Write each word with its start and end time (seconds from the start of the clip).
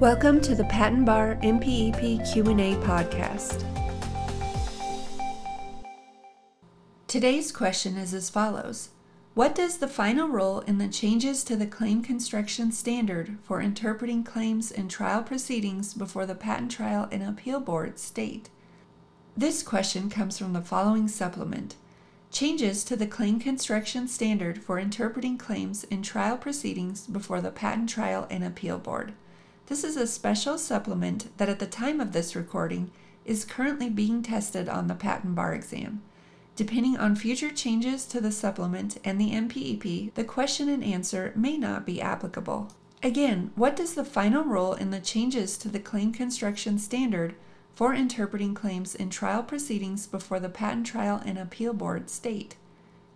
Welcome 0.00 0.40
to 0.40 0.54
the 0.54 0.64
Patent 0.64 1.04
Bar 1.04 1.36
MPEP 1.42 2.32
Q&A 2.32 2.74
podcast. 2.76 3.66
Today's 7.06 7.52
question 7.52 7.98
is 7.98 8.14
as 8.14 8.30
follows: 8.30 8.88
What 9.34 9.54
does 9.54 9.76
the 9.76 9.86
final 9.86 10.26
rule 10.26 10.60
in 10.60 10.78
the 10.78 10.88
changes 10.88 11.44
to 11.44 11.54
the 11.54 11.66
claim 11.66 12.02
construction 12.02 12.72
standard 12.72 13.36
for 13.42 13.60
interpreting 13.60 14.24
claims 14.24 14.70
in 14.70 14.88
trial 14.88 15.22
proceedings 15.22 15.92
before 15.92 16.24
the 16.24 16.34
Patent 16.34 16.70
Trial 16.70 17.06
and 17.12 17.22
Appeal 17.22 17.60
Board 17.60 17.98
state? 17.98 18.48
This 19.36 19.62
question 19.62 20.08
comes 20.08 20.38
from 20.38 20.54
the 20.54 20.62
following 20.62 21.08
supplement. 21.08 21.76
Changes 22.32 22.84
to 22.84 22.96
the 22.96 23.06
claim 23.06 23.38
construction 23.38 24.08
standard 24.08 24.62
for 24.62 24.78
interpreting 24.78 25.36
claims 25.36 25.84
in 25.84 26.00
trial 26.00 26.38
proceedings 26.38 27.06
before 27.06 27.42
the 27.42 27.50
Patent 27.50 27.90
Trial 27.90 28.26
and 28.30 28.42
Appeal 28.42 28.78
Board. 28.78 29.12
This 29.70 29.84
is 29.84 29.96
a 29.96 30.08
special 30.08 30.58
supplement 30.58 31.28
that 31.38 31.48
at 31.48 31.60
the 31.60 31.66
time 31.66 32.00
of 32.00 32.10
this 32.10 32.34
recording 32.34 32.90
is 33.24 33.44
currently 33.44 33.88
being 33.88 34.20
tested 34.20 34.68
on 34.68 34.88
the 34.88 34.96
patent 34.96 35.36
bar 35.36 35.54
exam. 35.54 36.02
Depending 36.56 36.96
on 36.96 37.14
future 37.14 37.52
changes 37.52 38.04
to 38.06 38.20
the 38.20 38.32
supplement 38.32 38.98
and 39.04 39.20
the 39.20 39.30
MPEP, 39.30 40.12
the 40.14 40.24
question 40.24 40.68
and 40.68 40.82
answer 40.82 41.32
may 41.36 41.56
not 41.56 41.86
be 41.86 42.00
applicable. 42.00 42.72
Again, 43.00 43.52
what 43.54 43.76
does 43.76 43.94
the 43.94 44.04
final 44.04 44.42
rule 44.42 44.74
in 44.74 44.90
the 44.90 44.98
changes 44.98 45.56
to 45.58 45.68
the 45.68 45.78
claim 45.78 46.12
construction 46.12 46.76
standard 46.76 47.36
for 47.72 47.94
interpreting 47.94 48.54
claims 48.54 48.96
in 48.96 49.08
trial 49.08 49.44
proceedings 49.44 50.08
before 50.08 50.40
the 50.40 50.48
Patent 50.48 50.88
Trial 50.88 51.22
and 51.24 51.38
Appeal 51.38 51.74
Board 51.74 52.10
state? 52.10 52.56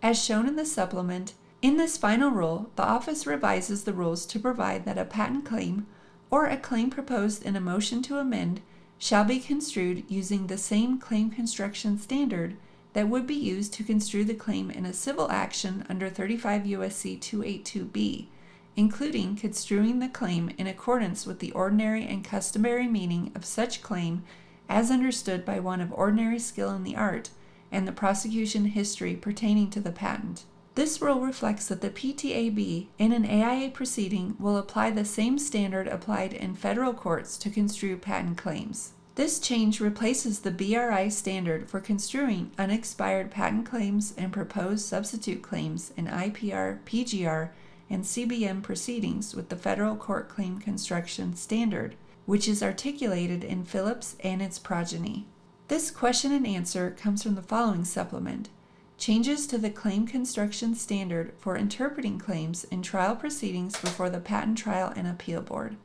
As 0.00 0.24
shown 0.24 0.46
in 0.46 0.54
the 0.54 0.64
supplement, 0.64 1.34
in 1.62 1.78
this 1.78 1.96
final 1.96 2.30
rule, 2.30 2.70
the 2.76 2.84
office 2.84 3.26
revises 3.26 3.82
the 3.82 3.92
rules 3.92 4.24
to 4.26 4.38
provide 4.38 4.84
that 4.84 4.98
a 4.98 5.04
patent 5.04 5.44
claim 5.44 5.88
or 6.34 6.46
a 6.46 6.56
claim 6.56 6.90
proposed 6.90 7.44
in 7.44 7.54
a 7.54 7.60
motion 7.60 8.02
to 8.02 8.18
amend 8.18 8.60
shall 8.98 9.22
be 9.22 9.38
construed 9.38 10.02
using 10.08 10.48
the 10.48 10.58
same 10.58 10.98
claim 10.98 11.30
construction 11.30 11.96
standard 11.96 12.56
that 12.92 13.08
would 13.08 13.24
be 13.24 13.36
used 13.36 13.72
to 13.72 13.84
construe 13.84 14.24
the 14.24 14.34
claim 14.34 14.68
in 14.68 14.84
a 14.84 14.92
civil 14.92 15.30
action 15.30 15.86
under 15.88 16.10
35 16.10 16.66
U.S.C. 16.66 17.16
282b, 17.18 18.26
including 18.74 19.36
construing 19.36 20.00
the 20.00 20.08
claim 20.08 20.50
in 20.58 20.66
accordance 20.66 21.24
with 21.24 21.38
the 21.38 21.52
ordinary 21.52 22.04
and 22.04 22.24
customary 22.24 22.88
meaning 22.88 23.30
of 23.36 23.44
such 23.44 23.80
claim 23.80 24.24
as 24.68 24.90
understood 24.90 25.44
by 25.44 25.60
one 25.60 25.80
of 25.80 25.92
ordinary 25.92 26.40
skill 26.40 26.70
in 26.70 26.82
the 26.82 26.96
art 26.96 27.30
and 27.70 27.86
the 27.86 27.92
prosecution 27.92 28.64
history 28.64 29.14
pertaining 29.14 29.70
to 29.70 29.78
the 29.78 29.92
patent. 29.92 30.42
This 30.74 31.00
rule 31.00 31.20
reflects 31.20 31.68
that 31.68 31.80
the 31.80 31.90
PTAB 31.90 32.88
in 32.98 33.12
an 33.12 33.24
AIA 33.24 33.70
proceeding 33.70 34.34
will 34.40 34.56
apply 34.56 34.90
the 34.90 35.04
same 35.04 35.38
standard 35.38 35.86
applied 35.86 36.32
in 36.32 36.54
federal 36.54 36.92
courts 36.92 37.38
to 37.38 37.50
construe 37.50 37.96
patent 37.96 38.38
claims. 38.38 38.92
This 39.14 39.38
change 39.38 39.80
replaces 39.80 40.40
the 40.40 40.50
BRI 40.50 41.08
standard 41.10 41.70
for 41.70 41.78
construing 41.78 42.50
unexpired 42.58 43.30
patent 43.30 43.66
claims 43.66 44.12
and 44.18 44.32
proposed 44.32 44.84
substitute 44.84 45.42
claims 45.42 45.92
in 45.96 46.06
IPR, 46.06 46.80
PGR, 46.84 47.50
and 47.88 48.02
CBM 48.02 48.60
proceedings 48.60 49.36
with 49.36 49.50
the 49.50 49.56
Federal 49.56 49.94
Court 49.94 50.28
Claim 50.28 50.58
Construction 50.58 51.36
Standard, 51.36 51.94
which 52.26 52.48
is 52.48 52.64
articulated 52.64 53.44
in 53.44 53.64
Phillips 53.64 54.16
and 54.24 54.42
its 54.42 54.58
progeny. 54.58 55.26
This 55.68 55.92
question 55.92 56.32
and 56.32 56.46
answer 56.46 56.90
comes 56.90 57.22
from 57.22 57.36
the 57.36 57.42
following 57.42 57.84
supplement 57.84 58.48
Changes 58.96 59.46
to 59.48 59.58
the 59.58 59.70
claim 59.70 60.06
construction 60.06 60.74
standard 60.74 61.34
for 61.38 61.56
interpreting 61.56 62.18
claims 62.18 62.64
in 62.64 62.80
trial 62.80 63.16
proceedings 63.16 63.78
before 63.80 64.08
the 64.08 64.20
Patent 64.20 64.56
Trial 64.56 64.92
and 64.94 65.06
Appeal 65.06 65.42
Board. 65.42 65.76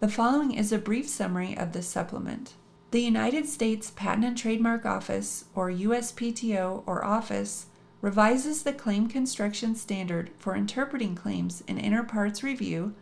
The 0.00 0.08
following 0.08 0.52
is 0.52 0.70
a 0.70 0.78
brief 0.78 1.08
summary 1.08 1.56
of 1.56 1.72
this 1.72 1.88
supplement. 1.88 2.54
The 2.90 3.00
United 3.00 3.48
States 3.48 3.90
Patent 3.90 4.26
and 4.26 4.36
Trademark 4.36 4.84
Office, 4.84 5.46
or 5.54 5.70
USPTO 5.70 6.82
or 6.86 7.04
Office, 7.04 7.66
revises 8.02 8.62
the 8.62 8.72
claim 8.72 9.08
construction 9.08 9.74
standard 9.74 10.30
for 10.36 10.54
interpreting 10.54 11.14
claims 11.14 11.64
in 11.66 11.78
inter 11.78 12.02
partes 12.02 12.42
review, 12.42 12.94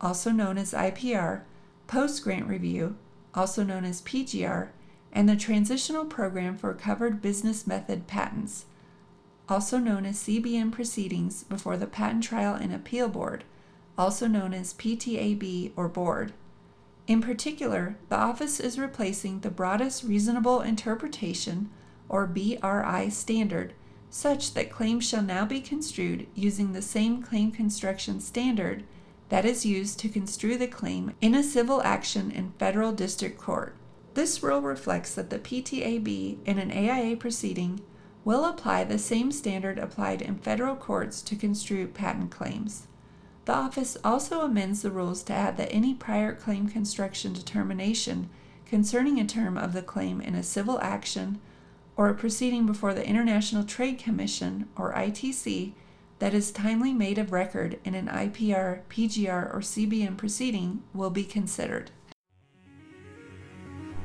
also 0.00 0.30
known 0.30 0.58
as 0.58 0.72
IPR, 0.72 1.42
post 1.86 2.24
grant 2.24 2.48
review, 2.48 2.96
also 3.34 3.62
known 3.62 3.84
as 3.84 4.02
PGR, 4.02 4.70
and 5.12 5.28
the 5.28 5.36
Transitional 5.36 6.04
Program 6.04 6.56
for 6.56 6.74
Covered 6.74 7.22
Business 7.22 7.66
Method 7.66 8.06
Patents, 8.06 8.64
also 9.50 9.78
known 9.78 10.06
as 10.06 10.20
CBM 10.20 10.70
proceedings 10.70 11.42
before 11.42 11.76
the 11.76 11.86
Patent 11.86 12.22
Trial 12.22 12.54
and 12.54 12.72
Appeal 12.72 13.08
Board, 13.08 13.44
also 13.98 14.26
known 14.26 14.54
as 14.54 14.74
PTAB 14.74 15.72
or 15.76 15.88
Board. 15.88 16.32
In 17.06 17.20
particular, 17.20 17.96
the 18.08 18.16
office 18.16 18.60
is 18.60 18.78
replacing 18.78 19.40
the 19.40 19.50
broadest 19.50 20.04
reasonable 20.04 20.60
interpretation 20.60 21.68
or 22.08 22.26
BRI 22.26 23.08
standard 23.10 23.74
such 24.10 24.54
that 24.54 24.70
claims 24.70 25.08
shall 25.08 25.22
now 25.22 25.44
be 25.44 25.60
construed 25.60 26.26
using 26.34 26.72
the 26.72 26.82
same 26.82 27.22
claim 27.22 27.50
construction 27.50 28.20
standard 28.20 28.84
that 29.28 29.44
is 29.44 29.64
used 29.64 29.98
to 30.00 30.08
construe 30.08 30.56
the 30.56 30.66
claim 30.66 31.14
in 31.20 31.34
a 31.34 31.42
civil 31.42 31.80
action 31.82 32.30
in 32.30 32.52
federal 32.58 32.92
district 32.92 33.38
court. 33.38 33.76
This 34.14 34.42
rule 34.42 34.60
reflects 34.60 35.14
that 35.14 35.30
the 35.30 35.38
PTAB 35.38 36.38
in 36.44 36.58
an 36.58 36.72
AIA 36.72 37.16
proceeding 37.16 37.80
will 38.24 38.44
apply 38.44 38.84
the 38.84 38.98
same 38.98 39.32
standard 39.32 39.78
applied 39.78 40.20
in 40.20 40.36
federal 40.38 40.76
courts 40.76 41.22
to 41.22 41.36
construe 41.36 41.86
patent 41.86 42.30
claims. 42.30 42.86
The 43.46 43.54
office 43.54 43.96
also 44.04 44.42
amends 44.42 44.82
the 44.82 44.90
rules 44.90 45.22
to 45.24 45.32
add 45.32 45.56
that 45.56 45.72
any 45.72 45.94
prior 45.94 46.34
claim 46.34 46.68
construction 46.68 47.32
determination 47.32 48.28
concerning 48.66 49.18
a 49.18 49.26
term 49.26 49.56
of 49.56 49.72
the 49.72 49.82
claim 49.82 50.20
in 50.20 50.34
a 50.34 50.42
civil 50.42 50.78
action 50.80 51.40
or 51.96 52.08
a 52.08 52.14
proceeding 52.14 52.66
before 52.66 52.94
the 52.94 53.06
International 53.06 53.64
Trade 53.64 53.98
Commission 53.98 54.68
or 54.76 54.92
ITC 54.92 55.72
that 56.20 56.34
is 56.34 56.52
timely 56.52 56.92
made 56.92 57.18
of 57.18 57.32
record 57.32 57.80
in 57.84 57.94
an 57.94 58.06
IPR, 58.06 58.82
PGR, 58.90 59.54
or 59.54 59.60
CBM 59.60 60.16
proceeding 60.16 60.82
will 60.94 61.10
be 61.10 61.24
considered. 61.24 61.90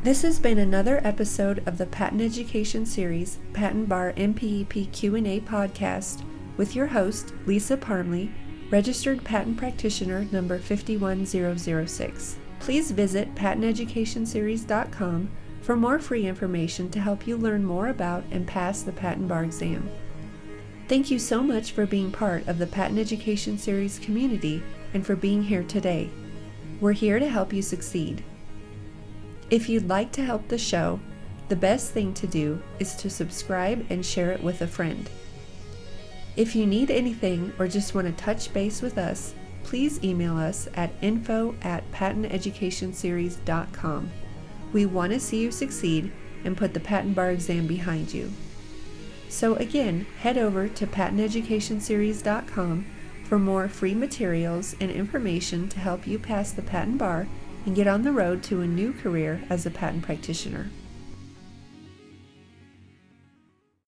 This 0.06 0.22
has 0.22 0.38
been 0.38 0.60
another 0.60 1.02
episode 1.04 1.68
of 1.68 1.80
the 1.80 1.88
Patent 1.88 2.22
Education 2.22 2.86
Series 2.86 3.40
Patent 3.54 3.90
Bar 3.90 4.14
MPEP 4.14 4.92
Q&A 4.92 5.40
podcast 5.40 6.24
with 6.58 6.76
your 6.76 6.86
host 6.86 7.34
Lisa 7.48 7.76
Parmley, 7.76 8.30
registered 8.70 9.24
patent 9.24 9.58
practitioner 9.58 10.28
number 10.32 10.60
51006. 10.60 12.38
Please 12.60 12.92
visit 12.92 13.34
patenteducationseries.com 13.34 15.32
for 15.64 15.76
more 15.76 15.98
free 15.98 16.28
information 16.28 16.92
to 16.92 17.00
help 17.00 17.26
you 17.26 17.36
learn 17.36 17.66
more 17.66 17.88
about 17.88 18.24
and 18.30 18.46
pass 18.46 18.84
the 18.84 18.92
patent 18.92 19.28
bar 19.28 19.44
exam. 19.44 19.90
Thank 20.88 21.10
you 21.10 21.18
so 21.18 21.42
much 21.42 21.72
for 21.72 21.88
being 21.88 22.12
part 22.12 22.48
of 22.48 22.60
the 22.60 22.68
Patent 22.68 23.00
Education 23.00 23.58
Series 23.58 23.98
community 23.98 24.62
and 24.94 25.04
for 25.04 25.16
being 25.16 25.42
here 25.42 25.64
today. 25.64 26.12
We're 26.80 26.92
here 26.92 27.18
to 27.18 27.28
help 27.28 27.52
you 27.52 27.64
succeed. 27.64 28.24
If 29.50 29.68
you'd 29.70 29.88
like 29.88 30.12
to 30.14 30.24
help 30.24 30.48
the 30.48 30.58
show, 30.58 31.00
the 31.50 31.56
best 31.56 31.92
thing 31.92 32.16
to 32.16 32.26
do 32.26 32.60
is 32.80 32.96
to 32.96 33.08
subscribe 33.10 33.86
and 33.90 34.04
share 34.04 34.32
it 34.32 34.42
with 34.42 34.62
a 34.62 34.68
friend. 34.68 35.08
If 36.36 36.56
you 36.56 36.66
need 36.66 36.90
anything 36.90 37.54
or 37.60 37.68
just 37.68 37.94
want 37.94 38.08
to 38.08 38.14
touch 38.14 38.52
base 38.54 38.82
with 38.82 38.98
us, 38.98 39.36
please 39.64 40.04
email 40.04 40.36
us 40.38 40.68
at 40.74 40.90
info 41.02 41.54
at 41.62 41.90
patenteducationseries.com. 41.92 44.10
We 44.74 44.88
want 44.88 45.14
to 45.14 45.20
see 45.20 45.42
you 45.42 45.52
succeed 45.52 46.12
and 46.44 46.58
put 46.58 46.74
the 46.74 46.80
patent 46.80 47.14
bar 47.16 47.30
exam 47.32 47.68
behind 47.68 48.12
you. 48.14 48.32
So 49.30 49.56
again, 49.56 50.06
head 50.20 50.38
over 50.38 50.68
to 50.68 50.88
patenteducationseries.com 50.88 52.86
for 53.24 53.40
more 53.40 53.68
free 53.68 53.96
materials 53.96 54.76
and 54.80 54.92
information 54.92 55.68
to 55.70 55.80
help 55.80 56.08
you 56.08 56.20
pass 56.20 56.52
the 56.52 56.62
patent 56.62 56.98
bar 56.98 57.28
and 57.66 57.76
get 57.76 57.88
on 57.88 58.04
the 58.04 58.12
road 58.12 58.44
to 58.44 58.62
a 58.62 58.68
new 58.68 58.94
career 58.94 59.42
as 59.50 59.66
a 59.66 59.72
patent 59.72 60.04
practitioner. 60.04 60.70